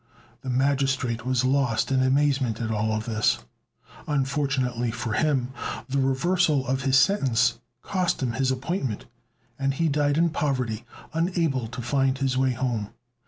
[0.41, 3.37] The magistrate was lost in amazement at all this;
[4.07, 5.53] unfortunately for him
[5.87, 9.05] the reversal of his sentence cost him his appointment,
[9.59, 12.89] and he died in poverty, unable to find his way home.